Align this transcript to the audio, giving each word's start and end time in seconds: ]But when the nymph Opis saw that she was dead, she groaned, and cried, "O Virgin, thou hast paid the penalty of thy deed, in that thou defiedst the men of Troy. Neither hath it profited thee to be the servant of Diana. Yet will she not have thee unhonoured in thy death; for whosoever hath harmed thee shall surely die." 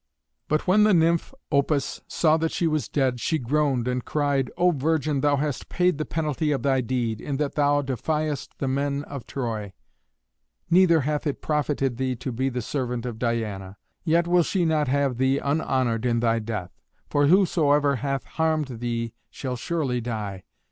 ]But 0.49 0.65
when 0.65 0.83
the 0.83 0.95
nymph 0.95 1.31
Opis 1.51 2.01
saw 2.07 2.35
that 2.37 2.51
she 2.51 2.65
was 2.65 2.89
dead, 2.89 3.19
she 3.19 3.37
groaned, 3.37 3.87
and 3.87 4.03
cried, 4.03 4.49
"O 4.57 4.71
Virgin, 4.71 5.21
thou 5.21 5.35
hast 5.35 5.69
paid 5.69 5.99
the 5.99 6.05
penalty 6.05 6.51
of 6.51 6.63
thy 6.63 6.81
deed, 6.81 7.21
in 7.21 7.37
that 7.37 7.53
thou 7.53 7.83
defiedst 7.83 8.57
the 8.57 8.67
men 8.67 9.03
of 9.03 9.27
Troy. 9.27 9.73
Neither 10.71 11.01
hath 11.01 11.27
it 11.27 11.43
profited 11.43 11.97
thee 11.97 12.15
to 12.15 12.31
be 12.31 12.49
the 12.49 12.63
servant 12.63 13.05
of 13.05 13.19
Diana. 13.19 13.77
Yet 14.03 14.25
will 14.27 14.41
she 14.41 14.65
not 14.65 14.87
have 14.87 15.17
thee 15.19 15.37
unhonoured 15.37 16.07
in 16.07 16.19
thy 16.19 16.39
death; 16.39 16.71
for 17.07 17.27
whosoever 17.27 17.97
hath 17.97 18.23
harmed 18.23 18.79
thee 18.79 19.13
shall 19.29 19.55
surely 19.55 20.01
die." 20.01 20.41